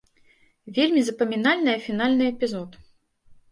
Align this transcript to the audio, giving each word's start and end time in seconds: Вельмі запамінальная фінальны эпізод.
Вельмі 0.77 1.03
запамінальная 1.09 1.77
фінальны 1.85 2.29
эпізод. 2.33 2.69